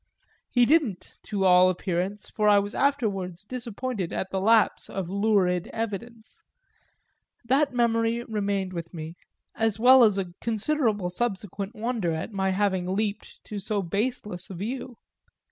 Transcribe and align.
He 0.49 0.65
didn't, 0.65 1.19
to 1.25 1.45
all 1.45 1.69
appearance, 1.69 2.27
for 2.27 2.49
I 2.49 2.57
was 2.57 2.73
afterwards 2.73 3.43
disappointed 3.43 4.11
at 4.11 4.31
the 4.31 4.41
lapse 4.41 4.89
of 4.89 5.11
lurid 5.11 5.67
evidence: 5.67 6.43
that 7.45 7.71
memory 7.71 8.23
remained 8.23 8.73
with 8.73 8.95
me, 8.95 9.15
as 9.53 9.79
well 9.79 10.03
as 10.03 10.17
a 10.17 10.33
considerable 10.41 11.11
subsequent 11.11 11.75
wonder 11.75 12.13
at 12.13 12.33
my 12.33 12.49
having 12.49 12.87
leaped 12.87 13.43
to 13.43 13.59
so 13.59 13.83
baseless 13.83 14.49
a 14.49 14.55
view. 14.55 14.97